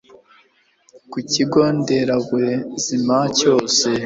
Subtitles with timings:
[1.11, 3.87] ku kigo nderabuzima cyose